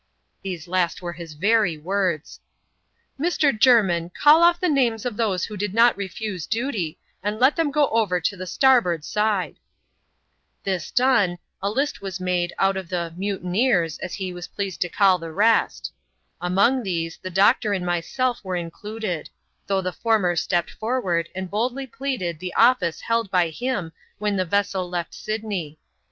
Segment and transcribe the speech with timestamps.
[0.43, 2.39] (These last were liis very words.)"
[3.21, 3.53] Mr.
[3.55, 7.69] Jermin, call off the names of those who did not refuse doty, and let them
[7.69, 9.57] go over to the starboard aidje.'
[10.63, 13.41] This done, a list was made out oi \\\e *^ muWw^et^'T ^^^ CHAP, xxvxi.] A
[13.41, 14.33] GLAKCE AT PAPEETEE.
[14.33, 15.93] 105 was pleased to call the rest.
[16.41, 19.29] Among these, the doctor and myself were included;
[19.67, 24.45] though the former stepped forward, and boldly pleaded the office held by him when the
[24.45, 25.77] vessel left Syd ney.